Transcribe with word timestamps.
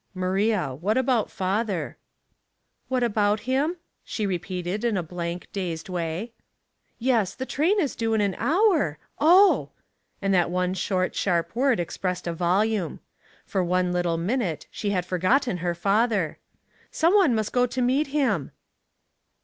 "Maria, 0.25 0.73
what 0.73 0.97
about 0.97 1.29
father?"" 1.29 1.95
What 2.87 3.03
about 3.03 3.41
him?" 3.41 3.77
she 4.03 4.25
repeated, 4.25 4.83
in 4.83 4.97
a 4.97 5.03
blank, 5.03 5.45
dazed 5.53 5.89
way.'' 5.89 6.33
Yes, 6.97 7.35
the 7.35 7.45
train 7.45 7.79
is 7.79 7.95
due 7.95 8.15
in 8.15 8.21
an 8.21 8.33
hour. 8.39 8.97
Oh!" 9.19 9.69
and 10.19 10.33
that 10.33 10.49
one 10.49 10.73
short, 10.73 11.13
sharp 11.13 11.55
word 11.55 11.79
expressed 11.79 12.25
a 12.25 12.33
volume. 12.33 12.99
For 13.45 13.63
one 13.63 13.93
little 13.93 14.17
minute 14.17 14.65
she 14.71 14.89
had 14.89 15.05
for 15.05 15.19
gotten 15.19 15.57
her 15.57 15.75
father. 15.75 16.39
*' 16.63 16.85
Some 16.91 17.13
one 17.13 17.35
must 17.35 17.53
go 17.53 17.67
to 17.67 17.79
meet 17.79 18.07
him." 18.07 18.51